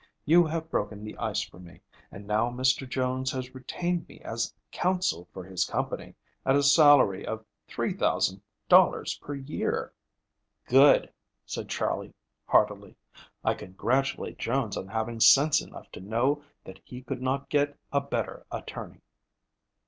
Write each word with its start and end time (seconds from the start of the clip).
You 0.25 0.43
have 0.47 0.71
broken 0.71 1.03
the 1.03 1.15
ice 1.19 1.43
for 1.43 1.59
me, 1.59 1.79
and 2.11 2.25
now 2.25 2.49
Mr. 2.49 2.89
Jones 2.89 3.29
has 3.33 3.53
retained 3.53 4.07
me 4.07 4.19
as 4.21 4.51
counsel 4.71 5.27
for 5.31 5.43
his 5.43 5.63
company, 5.63 6.15
at 6.43 6.55
a 6.55 6.63
salary 6.63 7.23
of 7.23 7.45
$3,000 7.69 8.41
per 9.21 9.35
year." 9.35 9.93
"Good," 10.65 11.13
said 11.45 11.69
Charley 11.69 12.15
heartily. 12.47 12.95
"I 13.43 13.53
congratulate 13.53 14.39
Jones 14.39 14.75
on 14.75 14.87
having 14.87 15.19
sense 15.19 15.61
enough 15.61 15.91
to 15.91 15.99
know 15.99 16.41
that 16.63 16.79
he 16.83 17.03
could 17.03 17.21
not 17.21 17.49
get 17.49 17.77
a 17.93 18.01
better 18.01 18.47
attorney." 18.51 19.01